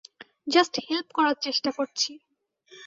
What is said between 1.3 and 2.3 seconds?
চেষ্টা করছি।